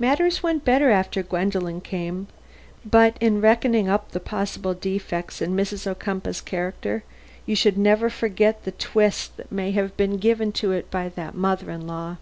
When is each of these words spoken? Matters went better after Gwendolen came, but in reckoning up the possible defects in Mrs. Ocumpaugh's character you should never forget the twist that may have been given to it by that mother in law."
Matters 0.00 0.42
went 0.42 0.64
better 0.64 0.90
after 0.90 1.22
Gwendolen 1.22 1.80
came, 1.80 2.26
but 2.84 3.16
in 3.20 3.40
reckoning 3.40 3.88
up 3.88 4.10
the 4.10 4.18
possible 4.18 4.74
defects 4.74 5.40
in 5.40 5.54
Mrs. 5.54 5.86
Ocumpaugh's 5.86 6.40
character 6.40 7.04
you 7.46 7.54
should 7.54 7.78
never 7.78 8.10
forget 8.10 8.64
the 8.64 8.72
twist 8.72 9.36
that 9.36 9.52
may 9.52 9.70
have 9.70 9.96
been 9.96 10.16
given 10.16 10.50
to 10.54 10.72
it 10.72 10.90
by 10.90 11.08
that 11.10 11.36
mother 11.36 11.70
in 11.70 11.86
law." 11.86 12.16